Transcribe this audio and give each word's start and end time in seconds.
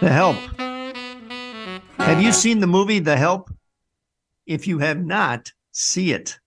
The 0.00 0.10
Help. 0.10 0.36
Have 1.98 2.20
you 2.20 2.30
seen 2.30 2.60
the 2.60 2.66
movie 2.66 2.98
The 2.98 3.16
Help? 3.16 3.50
If 4.44 4.66
you 4.66 4.78
have 4.78 5.02
not, 5.02 5.52
see 5.72 6.12
it. 6.12 6.38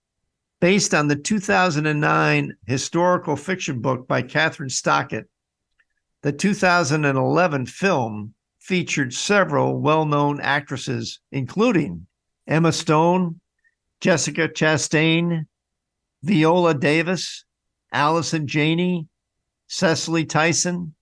Based 0.60 0.94
on 0.94 1.08
the 1.08 1.16
2009 1.16 2.56
historical 2.66 3.34
fiction 3.34 3.80
book 3.80 4.06
by 4.06 4.22
Kathryn 4.22 4.70
Stockett, 4.70 5.28
the 6.22 6.32
2011 6.32 7.66
film 7.66 8.34
featured 8.60 9.12
several 9.12 9.80
well 9.80 10.04
known 10.04 10.40
actresses, 10.40 11.18
including 11.32 12.06
Emma 12.46 12.70
Stone, 12.70 13.40
Jessica 14.00 14.48
Chastain, 14.48 15.46
Viola 16.22 16.74
Davis, 16.74 17.44
Allison 17.92 18.46
Janney, 18.46 19.08
Cicely 19.66 20.24
Tyson, 20.24 20.94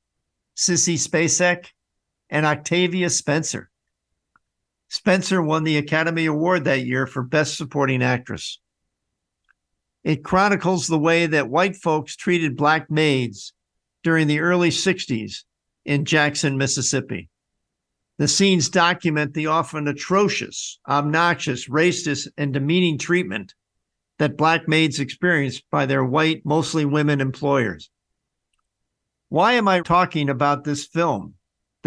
Sissy 0.56 0.95
Spacek, 0.95 1.66
and 2.30 2.46
Octavia 2.46 3.10
Spencer. 3.10 3.70
Spencer 4.88 5.42
won 5.42 5.64
the 5.64 5.77
Academy 5.77 6.27
Award 6.27 6.64
that 6.64 6.86
year 6.86 7.06
for 7.06 7.23
Best 7.23 7.56
Supporting 7.56 8.02
Actress. 8.02 8.59
It 10.02 10.24
chronicles 10.24 10.86
the 10.86 10.98
way 10.98 11.27
that 11.27 11.50
white 11.50 11.77
folks 11.77 12.16
treated 12.16 12.56
black 12.56 12.91
maids 12.91 13.52
during 14.02 14.27
the 14.27 14.41
early 14.41 14.70
60s 14.70 15.45
in 15.84 16.05
Jackson, 16.05 16.56
Mississippi. 16.56 17.28
The 18.16 18.28
scenes 18.28 18.69
document 18.69 19.34
the 19.34 19.47
often 19.47 19.86
atrocious, 19.86 20.80
obnoxious, 20.88 21.69
racist, 21.69 22.28
and 22.36 22.52
demeaning 22.52 22.98
treatment 22.98 23.55
that 24.19 24.36
black 24.36 24.66
maids 24.66 24.98
experienced 24.98 25.64
by 25.70 25.86
their 25.86 26.05
white, 26.05 26.42
mostly 26.45 26.84
women 26.84 27.20
employers. 27.20 27.91
Why 29.28 29.52
am 29.52 29.69
I 29.69 29.80
talking 29.80 30.28
about 30.28 30.64
this 30.64 30.86
film, 30.86 31.34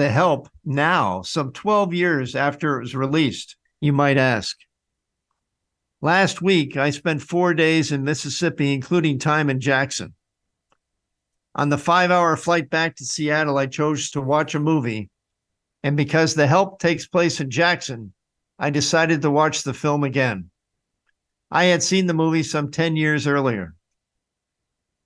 The 0.02 0.10
Help, 0.10 0.50
now, 0.66 1.22
some 1.22 1.54
12 1.54 1.94
years 1.94 2.36
after 2.36 2.76
it 2.76 2.82
was 2.82 2.96
released, 2.96 3.56
you 3.80 3.94
might 3.94 4.18
ask? 4.18 4.58
Last 6.02 6.42
week, 6.42 6.76
I 6.76 6.90
spent 6.90 7.22
four 7.22 7.54
days 7.54 7.92
in 7.92 8.04
Mississippi, 8.04 8.74
including 8.74 9.20
time 9.20 9.48
in 9.48 9.60
Jackson. 9.60 10.16
On 11.54 11.70
the 11.70 11.78
five 11.78 12.10
hour 12.10 12.36
flight 12.36 12.68
back 12.72 12.96
to 12.96 13.06
Seattle, 13.06 13.60
I 13.60 13.68
chose 13.68 14.10
to 14.12 14.22
watch 14.22 14.56
a 14.56 14.60
movie. 14.60 15.12
And 15.84 15.96
because 15.96 16.34
The 16.34 16.48
Help 16.48 16.80
takes 16.80 17.06
place 17.06 17.40
in 17.40 17.52
Jackson, 17.52 18.12
I 18.58 18.72
decided 18.72 19.22
to 19.22 19.30
watch 19.30 19.62
the 19.62 19.72
film 19.72 20.04
again. 20.04 20.50
I 21.52 21.66
had 21.66 21.84
seen 21.84 22.08
the 22.08 22.16
movie 22.16 22.42
some 22.42 22.72
10 22.72 22.96
years 22.96 23.28
earlier. 23.28 23.76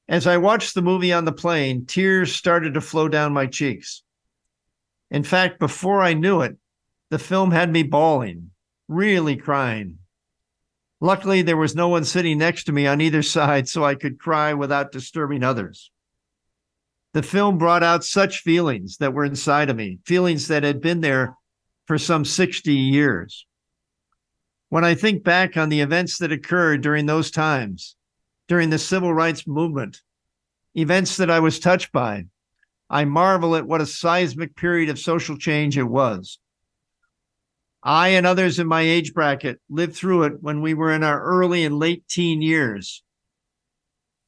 As 0.08 0.26
I 0.26 0.38
watched 0.38 0.74
the 0.74 0.82
movie 0.82 1.12
on 1.12 1.26
the 1.26 1.34
plane, 1.34 1.86
tears 1.86 2.34
started 2.34 2.76
to 2.76 2.80
flow 2.80 3.10
down 3.10 3.34
my 3.34 3.46
cheeks. 3.46 4.05
In 5.12 5.24
fact, 5.24 5.60
before 5.60 6.02
I 6.02 6.14
knew 6.14 6.42
it, 6.42 6.58
the 7.10 7.20
film 7.20 7.52
had 7.52 7.72
me 7.72 7.84
bawling, 7.84 8.52
really 8.88 9.36
crying. 9.36 10.00
Luckily, 11.00 11.42
there 11.42 11.58
was 11.58 11.76
no 11.76 11.90
one 11.90 12.04
sitting 12.06 12.38
next 12.38 12.64
to 12.66 12.72
me 12.72 12.88
on 12.88 13.02
either 13.02 13.22
side, 13.38 13.68
so 13.68 13.84
I 13.84 13.96
could 13.96 14.20
cry 14.20 14.54
without 14.54 14.92
disturbing 14.92 15.44
others. 15.44 15.92
The 17.14 17.24
film 17.24 17.58
brought 17.58 17.84
out 17.84 18.04
such 18.04 18.40
feelings 18.40 18.98
that 18.98 19.14
were 19.14 19.24
inside 19.24 19.70
of 19.70 19.78
me, 19.78 20.00
feelings 20.06 20.48
that 20.50 20.64
had 20.64 20.82
been 20.82 21.02
there 21.02 21.38
for 21.86 21.98
some 21.98 22.26
60 22.26 22.74
years. 22.74 23.46
When 24.70 24.84
I 24.84 24.96
think 24.96 25.24
back 25.24 25.56
on 25.56 25.70
the 25.70 25.80
events 25.80 26.18
that 26.18 26.32
occurred 26.32 26.82
during 26.82 27.06
those 27.06 27.32
times, 27.32 27.96
during 28.48 28.70
the 28.70 28.80
civil 28.80 29.14
rights 29.14 29.48
movement, 29.48 30.02
events 30.76 31.18
that 31.18 31.30
I 31.32 31.40
was 31.40 31.60
touched 31.60 31.92
by, 31.92 32.26
I 32.90 33.06
marvel 33.06 33.56
at 33.56 33.68
what 33.68 33.82
a 33.82 33.86
seismic 33.86 34.56
period 34.56 34.90
of 34.90 35.00
social 35.00 35.38
change 35.38 35.78
it 35.78 35.84
was. 35.84 36.40
I 37.82 38.10
and 38.10 38.26
others 38.26 38.58
in 38.58 38.68
my 38.68 38.82
age 38.82 39.14
bracket 39.14 39.60
lived 39.70 39.96
through 39.96 40.24
it 40.24 40.42
when 40.42 40.62
we 40.62 40.74
were 40.74 40.92
in 40.92 41.04
our 41.04 41.22
early 41.22 41.64
and 41.64 41.78
late 41.78 42.08
teen 42.08 42.42
years, 42.42 43.04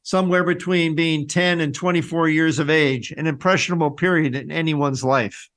somewhere 0.04 0.44
between 0.44 0.96
being 0.96 1.28
10 1.28 1.60
and 1.60 1.74
24 1.74 2.30
years 2.30 2.60
of 2.60 2.70
age, 2.70 3.12
an 3.12 3.26
impressionable 3.26 3.92
period 3.92 4.36
in 4.36 4.52
anyone's 4.52 5.04
life. 5.04 5.50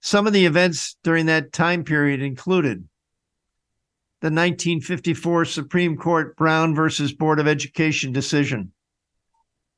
Some 0.00 0.26
of 0.26 0.32
the 0.32 0.46
events 0.46 0.96
during 1.04 1.26
that 1.26 1.52
time 1.52 1.84
period 1.84 2.20
included 2.20 2.88
the 4.20 4.26
1954 4.26 5.44
Supreme 5.44 5.96
Court 5.96 6.36
Brown 6.36 6.74
versus 6.74 7.12
Board 7.12 7.38
of 7.38 7.46
Education 7.46 8.12
decision, 8.12 8.71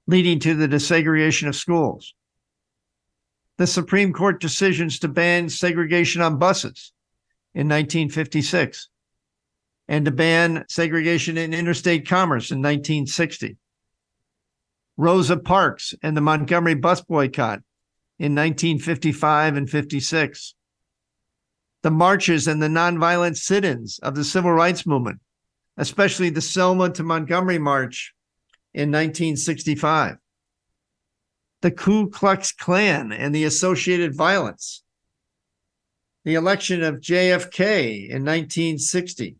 leading 0.06 0.38
to 0.41 0.54
the 0.54 0.69
desegregation 0.69 1.48
of 1.48 1.56
schools. 1.56 2.15
The 3.56 3.66
Supreme 3.66 4.12
Court 4.12 4.41
decisions 4.41 4.98
to 5.00 5.09
ban 5.09 5.48
segregation 5.48 6.20
on 6.22 6.38
buses 6.38 6.92
in 7.54 7.69
1956 7.69 8.88
and 9.87 10.04
to 10.04 10.10
ban 10.10 10.64
segregation 10.69 11.38
in 11.38 11.54
interstate 11.54 12.09
commerce 12.09 12.50
in 12.50 12.59
1960. 12.59 13.56
Rosa 14.97 15.37
Parks 15.37 15.94
and 16.03 16.16
the 16.16 16.20
Montgomery 16.20 16.75
bus 16.75 17.00
boycott 17.00 17.60
in 18.19 18.34
1955 18.34 19.56
and 19.56 19.69
56 19.69 20.54
the 21.84 21.91
marches 21.91 22.48
and 22.48 22.62
the 22.62 22.66
nonviolent 22.66 23.37
sit 23.37 23.62
ins 23.62 23.98
of 23.98 24.14
the 24.14 24.25
civil 24.25 24.50
rights 24.50 24.87
movement, 24.87 25.20
especially 25.76 26.31
the 26.31 26.41
Selma 26.41 26.88
to 26.88 27.03
Montgomery 27.03 27.59
March 27.59 28.14
in 28.74 28.90
1965, 28.90 30.16
the 31.62 31.70
Ku 31.70 32.10
Klux 32.10 32.52
Klan 32.52 33.12
and 33.12 33.34
the 33.34 33.44
associated 33.44 34.14
violence, 34.14 34.82
the 36.24 36.34
election 36.34 36.82
of 36.82 37.00
JFK 37.00 38.08
in 38.08 38.24
1960, 38.24 39.36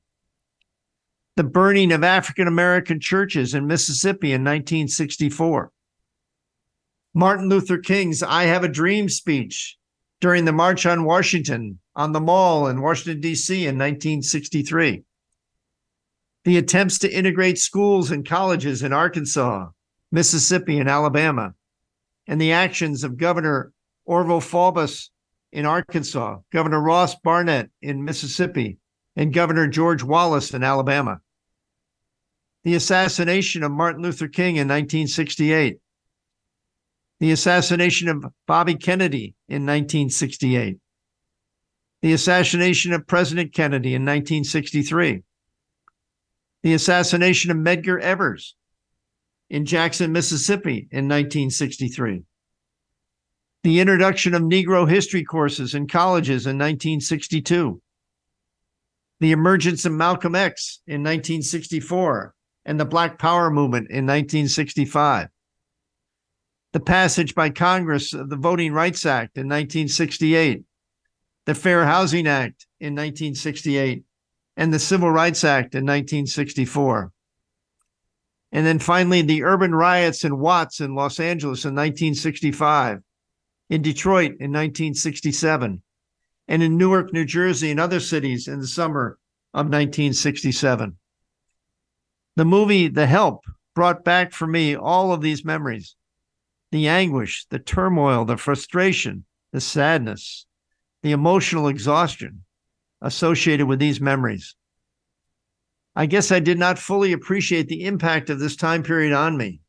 the 1.37 1.45
burning 1.45 1.91
of 1.91 2.05
African 2.05 2.47
American 2.47 3.01
churches 3.01 3.55
in 3.55 3.67
Mississippi 3.67 4.29
in 4.29 4.43
1964. 4.43 5.73
Martin 7.13 7.49
Luther 7.49 7.79
King's 7.79 8.23
I 8.23 8.45
Have 8.45 8.65
a 8.65 8.69
Dream 8.69 9.09
speech 9.09 9.77
during 10.21 10.45
the 10.45 10.53
March 10.53 10.87
on 10.87 11.05
Washington 11.05 11.81
on 11.97 12.13
the 12.13 12.21
Mall 12.21 12.69
in 12.69 12.81
Washington, 12.81 13.21
D.C. 13.21 13.55
in 13.67 13.77
1963. 13.77 15.05
The 16.45 16.59
attempts 16.59 16.99
to 16.99 17.13
integrate 17.13 17.59
schools 17.59 18.11
and 18.11 18.27
colleges 18.27 18.83
in 18.83 18.93
Arkansas, 18.93 19.69
Mississippi, 20.13 20.79
and 20.79 20.89
Alabama, 20.89 21.55
and 22.27 22.41
the 22.41 22.53
actions 22.53 23.03
of 23.03 23.17
Governor 23.17 23.73
Orval 24.09 24.43
Faubus 24.43 25.11
in 25.53 25.67
Arkansas, 25.67 26.39
Governor 26.53 26.81
Ross 26.81 27.15
Barnett 27.17 27.71
in 27.81 28.05
Mississippi, 28.05 28.79
and 29.17 29.33
Governor 29.33 29.69
George 29.69 30.03
Wallace 30.03 30.53
in 30.53 30.63
Alabama. 30.63 31.21
The 32.65 32.75
assassination 32.75 33.63
of 33.63 33.73
Martin 33.73 34.03
Luther 34.03 34.29
King 34.29 34.57
in 34.57 34.69
1968. 34.69 35.79
The 37.21 37.33
assassination 37.33 38.09
of 38.09 38.27
Bobby 38.47 38.75
Kennedy 38.75 39.35
in 39.49 39.65
1968 39.65 40.79
the 42.05 42.13
assassination 42.13 42.93
of 42.93 43.07
President 43.07 43.55
Kennedy 43.55 43.95
in 43.95 44.03
1963, 44.03 45.23
the 46.65 46.73
assassination 46.73 47.51
of 47.51 47.59
Medgar 47.59 48.01
Evers 48.01 48.57
in 49.51 49.67
Jackson, 49.67 50.13
Mississippi 50.13 50.89
in 50.91 51.07
1963, 51.07 52.23
the 53.63 53.81
introduction 53.81 54.35
of 54.35 54.41
Negro 54.41 54.89
history 54.89 55.23
courses 55.25 55.75
in 55.75 55.87
colleges 55.87 56.47
in 56.47 56.57
1962, 56.57 57.81
the 59.21 59.33
emergence 59.33 59.85
of 59.85 59.93
Malcolm 59.93 60.35
X 60.35 60.81
in 60.87 61.03
1964 61.03 62.35
and 62.65 62.81
the 62.81 62.87
Black 62.87 63.19
Power 63.19 63.51
movement 63.51 63.91
in 63.91 64.07
1965, 64.07 65.29
the 66.73 66.81
passage 66.81 67.35
by 67.35 67.51
Congress 67.51 68.15
of 68.15 68.31
the 68.31 68.37
Voting 68.37 68.73
Rights 68.73 69.05
Act 69.05 69.37
in 69.37 69.47
1968 69.47 70.65
the 71.47 71.55
Fair 71.55 71.85
Housing 71.85 72.27
Act 72.27 72.67
in 72.81 72.95
1968, 72.95 74.03
and 74.57 74.73
the 74.73 74.79
Civil 74.79 75.11
Rights 75.11 75.45
Act 75.45 75.75
in 75.75 75.85
1964. 75.85 77.11
And 78.53 78.65
then 78.65 78.79
finally, 78.79 79.23
the 79.23 79.43
urban 79.43 79.75
riots 79.75 80.25
in 80.25 80.39
Watts 80.39 80.81
in 80.81 80.95
Los 80.95 81.19
Angeles 81.19 81.65
in 81.65 81.75
1965, 81.75 83.01
in 83.69 83.83
Detroit 83.83 84.33
in 84.39 84.53
1967, 84.53 85.83
and 86.47 86.63
in 86.63 86.77
Newark, 86.77 87.13
New 87.13 87.25
Jersey, 87.25 87.71
and 87.73 87.81
other 87.81 87.99
cities 87.99 88.47
in 88.47 88.61
the 88.61 88.67
summer 88.67 89.19
of 89.53 89.67
1967. 89.67 90.97
The 92.37 92.45
movie 92.45 92.89
The 92.89 93.07
Help 93.07 93.45
brought 93.75 94.05
back 94.05 94.33
for 94.33 94.47
me 94.47 94.77
all 94.77 95.13
of 95.13 95.21
these 95.21 95.45
memories 95.45 95.97
the 96.71 96.89
anguish, 96.89 97.47
the 97.51 97.59
turmoil, 97.61 98.25
the 98.25 98.37
frustration, 98.37 99.25
the 99.53 99.61
sadness, 99.61 100.45
the 101.03 101.13
emotional 101.13 101.69
exhaustion 101.69 102.45
associated 103.05 103.67
with 103.67 103.79
these 103.79 104.01
memories. 104.01 104.57
I 105.95 106.07
guess 106.07 106.33
I 106.33 106.41
did 106.41 106.59
not 106.59 106.79
fully 106.79 107.13
appreciate 107.13 107.69
the 107.69 107.85
impact 107.85 108.31
of 108.31 108.41
this 108.41 108.57
time 108.57 108.83
period 108.83 109.13
on 109.13 109.37
me. 109.37 109.61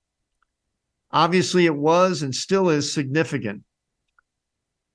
Obviously, 1.12 1.66
it 1.66 1.76
was 1.76 2.24
and 2.24 2.34
still 2.34 2.70
is 2.70 2.92
significant. 2.92 3.64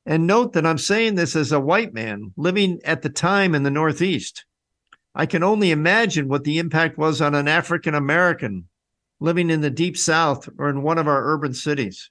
And 0.06 0.26
note 0.26 0.54
that 0.54 0.66
I'm 0.66 0.78
saying 0.78 1.14
this 1.14 1.36
as 1.36 1.52
a 1.52 1.60
white 1.60 1.94
man 1.94 2.32
living 2.36 2.80
at 2.84 3.02
the 3.02 3.10
time 3.10 3.54
in 3.54 3.62
the 3.62 3.70
Northeast. 3.70 4.44
I 5.14 5.26
can 5.26 5.42
only 5.42 5.70
imagine 5.70 6.26
what 6.26 6.44
the 6.44 6.58
impact 6.58 6.96
was 6.96 7.20
on 7.20 7.34
an 7.34 7.46
African 7.46 7.94
American 7.94 8.68
living 9.20 9.50
in 9.50 9.60
the 9.60 9.70
deep 9.70 9.96
South 9.96 10.48
or 10.58 10.70
in 10.70 10.82
one 10.82 10.98
of 10.98 11.06
our 11.06 11.32
urban 11.32 11.52
cities. 11.52 12.10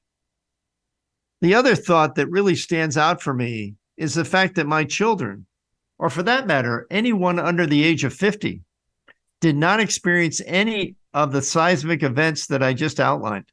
The 1.41 1.55
other 1.55 1.75
thought 1.75 2.15
that 2.15 2.29
really 2.29 2.55
stands 2.55 2.97
out 2.97 3.21
for 3.21 3.33
me 3.33 3.75
is 3.97 4.13
the 4.13 4.25
fact 4.25 4.55
that 4.55 4.67
my 4.67 4.83
children, 4.83 5.47
or 5.99 6.09
for 6.09 6.23
that 6.23 6.47
matter, 6.47 6.87
anyone 6.89 7.37
under 7.37 7.67
the 7.67 7.83
age 7.83 8.05
of 8.05 8.13
50, 8.13 8.61
did 9.41 9.55
not 9.55 9.81
experience 9.81 10.41
any 10.45 10.95
of 11.13 11.31
the 11.31 11.41
seismic 11.41 12.03
events 12.03 12.47
that 12.47 12.63
I 12.63 12.73
just 12.73 12.99
outlined. 12.99 13.51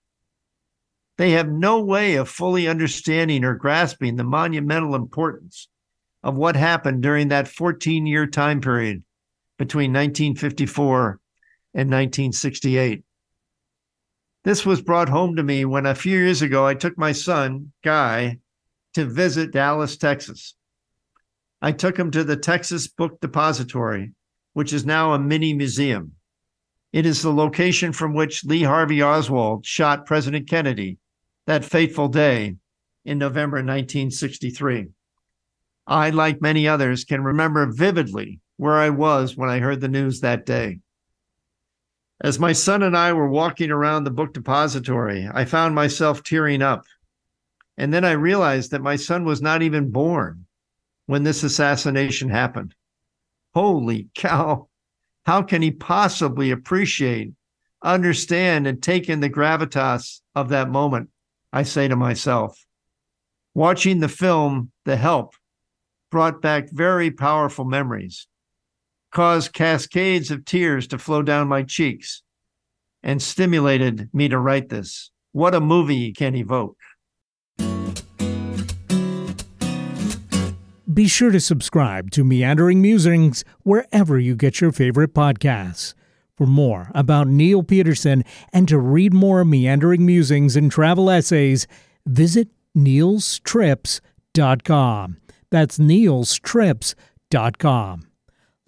They 1.19 1.33
have 1.33 1.49
no 1.49 1.83
way 1.83 2.15
of 2.17 2.29
fully 2.29 2.69
understanding 2.69 3.45
or 3.45 3.55
grasping 3.55 4.17
the 4.17 4.25
monumental 4.25 4.95
importance 4.95 5.69
of 6.23 6.37
what 6.37 6.57
happened 6.57 7.03
during 7.03 7.29
that 7.29 7.49
14 7.49 8.07
year 8.07 8.27
time 8.27 8.61
period 8.61 9.03
between 9.59 9.93
1954 9.93 11.21
and 11.75 11.91
1968. 11.91 13.03
This 14.45 14.65
was 14.65 14.83
brought 14.83 15.09
home 15.09 15.37
to 15.37 15.43
me 15.43 15.65
when 15.65 15.87
a 15.87 15.95
few 15.95 16.19
years 16.19 16.43
ago 16.43 16.67
I 16.67 16.75
took 16.75 16.97
my 16.97 17.13
son, 17.13 17.73
Guy, 17.83 18.39
to 18.95 19.05
visit 19.05 19.53
Dallas, 19.53 19.97
Texas. 19.97 20.55
I 21.67 21.73
took 21.73 21.99
him 21.99 22.13
to 22.13 22.23
the 22.23 22.37
Texas 22.37 22.87
Book 22.87 23.21
Depository, 23.21 24.13
which 24.53 24.73
is 24.73 24.87
now 24.87 25.15
a 25.15 25.19
mini 25.19 25.53
museum. 25.53 26.13
It 26.93 27.05
is 27.07 27.23
the 27.23 27.33
location 27.33 27.93
from 27.93 28.15
which 28.15 28.45
Lee 28.45 28.63
Harvey 28.63 29.03
Oswald 29.03 29.67
shot 29.67 30.07
President 30.07 30.49
Kennedy 30.49 30.99
that 31.49 31.65
fateful 31.65 32.07
day 32.07 32.55
in 33.05 33.19
November 33.19 33.57
1963. 33.57 34.91
I, 35.89 36.11
like 36.11 36.41
many 36.41 36.69
others, 36.69 37.03
can 37.03 37.25
remember 37.25 37.67
vividly 37.67 38.39
where 38.59 38.77
I 38.77 38.91
was 38.91 39.37
when 39.37 39.51
I 39.51 39.59
heard 39.59 39.81
the 39.81 39.89
news 39.89 40.21
that 40.21 40.47
day. 40.47 40.79
As 42.21 42.39
my 42.39 42.53
son 42.53 42.85
and 42.85 42.97
I 42.97 43.13
were 43.13 43.29
walking 43.29 43.73
around 43.73 44.05
the 44.05 44.13
book 44.13 44.33
depository, 44.33 45.29
I 45.35 45.45
found 45.45 45.75
myself 45.75 46.23
tearing 46.23 46.63
up. 46.63 46.85
And 47.77 47.93
then 47.93 48.05
I 48.05 48.13
realized 48.13 48.71
that 48.71 48.83
my 48.83 48.95
son 48.95 49.25
was 49.25 49.43
not 49.43 49.63
even 49.63 49.91
born 49.91 50.46
when 51.07 51.23
this 51.23 51.43
assassination 51.43 52.29
happened. 52.29 52.75
Holy 53.55 54.09
cow. 54.15 54.69
How 55.25 55.43
can 55.43 55.63
he 55.63 55.71
possibly 55.71 56.51
appreciate, 56.51 57.33
understand, 57.83 58.67
and 58.67 58.83
take 58.83 59.09
in 59.09 59.21
the 59.21 59.31
gravitas 59.31 60.21
of 60.35 60.51
that 60.51 60.71
moment? 60.71 61.11
I 61.53 61.63
say 61.63 61.89
to 61.89 61.97
myself. 61.97 62.65
Watching 63.55 64.01
the 64.01 64.09
film, 64.09 64.71
The 64.85 64.97
Help, 64.97 65.35
brought 66.11 66.43
back 66.43 66.71
very 66.71 67.11
powerful 67.11 67.65
memories 67.65 68.29
caused 69.17 69.55
cascades 69.55 70.31
of 70.31 70.45
tears 70.45 70.87
to 70.89 70.99
flow 70.99 71.23
down 71.23 71.49
my 71.49 71.63
cheeks 71.63 72.23
and 73.03 73.23
stimulated 73.23 74.11
me 74.13 74.29
to 74.29 74.39
write 74.39 74.69
this. 74.69 75.11
What 75.33 75.55
a 75.55 75.61
movie 75.61 76.13
can 76.13 76.35
evoke. 76.35 76.77
Be 80.97 81.07
sure 81.09 81.31
to 81.31 81.41
subscribe 81.41 82.11
to 82.13 82.25
Meandering 82.25 82.81
Musings 82.81 83.45
wherever 83.65 84.19
you 84.19 84.35
get 84.35 84.63
your 84.63 84.73
favorite 84.73 85.13
podcasts. 85.13 85.93
For 86.39 86.47
more 86.47 86.91
about 86.95 87.29
Neil 87.29 87.63
Peterson 87.63 88.25
and 88.51 88.67
to 88.69 88.79
read 88.79 89.13
more 89.13 89.45
Meandering 89.45 90.07
Musings 90.07 90.57
and 90.57 90.73
travel 90.73 91.11
essays, 91.11 91.67
visit 92.07 92.49
neilstrips.com. 92.75 95.17
That's 95.51 95.79
neilstrips.com. 95.79 98.09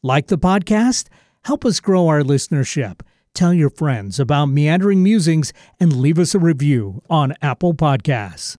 Like 0.02 0.26
the 0.26 0.38
podcast? 0.38 1.08
Help 1.44 1.64
us 1.64 1.80
grow 1.80 2.08
our 2.08 2.20
listenership. 2.20 3.00
Tell 3.32 3.54
your 3.54 3.70
friends 3.70 4.20
about 4.20 4.50
Meandering 4.50 5.02
Musings 5.02 5.54
and 5.80 5.96
leave 5.96 6.19
us 6.19 6.34
a 6.34 6.38
review 6.38 7.00
on 7.08 7.32
Apple 7.40 7.72
Podcasts. 7.72 8.56